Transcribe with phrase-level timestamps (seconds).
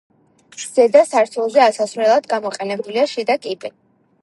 [0.61, 3.75] ზედა სართულზე ასასვლელად გამოყენებულია შიდა კიბე.